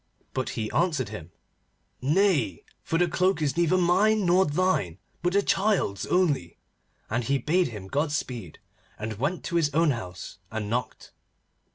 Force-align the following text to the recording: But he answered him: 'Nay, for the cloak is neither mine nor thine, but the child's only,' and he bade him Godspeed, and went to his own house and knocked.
But 0.33 0.49
he 0.57 0.71
answered 0.71 1.09
him: 1.09 1.29
'Nay, 2.01 2.63
for 2.81 2.97
the 2.97 3.07
cloak 3.07 3.39
is 3.39 3.55
neither 3.55 3.77
mine 3.77 4.25
nor 4.25 4.47
thine, 4.47 4.97
but 5.21 5.33
the 5.33 5.43
child's 5.43 6.07
only,' 6.07 6.57
and 7.07 7.25
he 7.25 7.37
bade 7.37 7.67
him 7.67 7.85
Godspeed, 7.87 8.57
and 8.97 9.19
went 9.19 9.43
to 9.43 9.57
his 9.57 9.71
own 9.75 9.91
house 9.91 10.39
and 10.49 10.71
knocked. 10.71 11.11